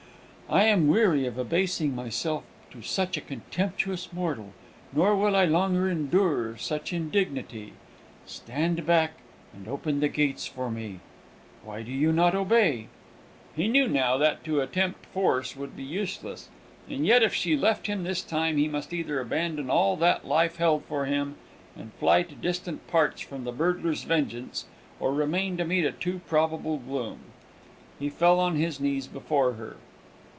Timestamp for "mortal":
4.11-4.51